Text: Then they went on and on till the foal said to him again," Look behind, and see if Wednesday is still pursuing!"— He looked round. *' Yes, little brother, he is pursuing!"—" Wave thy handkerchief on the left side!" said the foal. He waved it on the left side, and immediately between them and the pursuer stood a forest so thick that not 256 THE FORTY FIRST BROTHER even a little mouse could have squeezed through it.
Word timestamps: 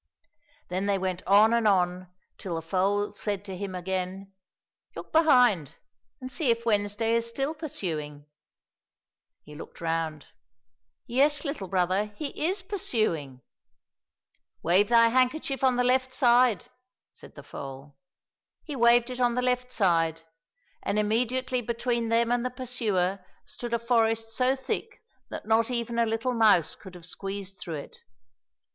Then 0.69 0.87
they 0.87 0.97
went 0.97 1.21
on 1.27 1.53
and 1.53 1.67
on 1.67 2.11
till 2.39 2.55
the 2.55 2.63
foal 2.63 3.13
said 3.13 3.45
to 3.45 3.55
him 3.55 3.75
again," 3.75 4.33
Look 4.95 5.11
behind, 5.11 5.75
and 6.19 6.31
see 6.31 6.49
if 6.49 6.65
Wednesday 6.65 7.13
is 7.13 7.29
still 7.29 7.53
pursuing!"— 7.53 8.25
He 9.45 9.53
looked 9.53 9.79
round. 9.79 10.29
*' 10.69 10.79
Yes, 11.05 11.45
little 11.45 11.67
brother, 11.67 12.05
he 12.15 12.29
is 12.29 12.63
pursuing!"—" 12.63 13.41
Wave 14.63 14.89
thy 14.89 15.09
handkerchief 15.09 15.63
on 15.63 15.75
the 15.75 15.83
left 15.83 16.15
side!" 16.15 16.65
said 17.13 17.35
the 17.35 17.43
foal. 17.43 17.95
He 18.63 18.75
waved 18.75 19.11
it 19.11 19.19
on 19.19 19.35
the 19.35 19.41
left 19.43 19.71
side, 19.71 20.21
and 20.81 20.97
immediately 20.97 21.61
between 21.61 22.09
them 22.09 22.31
and 22.31 22.43
the 22.43 22.49
pursuer 22.49 23.23
stood 23.45 23.71
a 23.71 23.77
forest 23.77 24.31
so 24.31 24.55
thick 24.55 25.03
that 25.29 25.45
not 25.45 25.67
256 25.67 25.69
THE 25.69 25.69
FORTY 25.69 25.69
FIRST 25.69 25.69
BROTHER 25.69 25.73
even 25.75 25.99
a 25.99 26.09
little 26.09 26.33
mouse 26.33 26.75
could 26.75 26.95
have 26.95 27.05
squeezed 27.05 27.59
through 27.59 27.75
it. 27.75 27.99